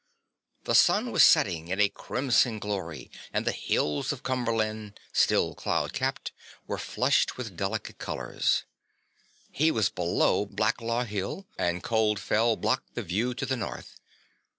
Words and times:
The 0.63 0.73
sun 0.73 1.11
was 1.11 1.21
setting 1.23 1.67
in 1.67 1.79
a 1.79 1.87
crimson 1.87 2.57
glory 2.57 3.11
and 3.31 3.45
the 3.45 3.51
hills 3.51 4.11
of 4.11 4.23
Cumberland, 4.23 4.99
still 5.13 5.53
cloud 5.53 5.93
capped, 5.93 6.31
were 6.65 6.79
flushed 6.79 7.37
with 7.37 7.55
delicate 7.55 7.99
colours. 7.99 8.63
He 9.51 9.69
was 9.69 9.89
below 9.89 10.47
Blacklaw 10.47 11.05
Hill, 11.05 11.45
and 11.55 11.83
Cold 11.83 12.19
Fell 12.19 12.55
blocked 12.55 12.95
the 12.95 13.03
view 13.03 13.35
to 13.35 13.45
the 13.45 13.55
north. 13.57 13.99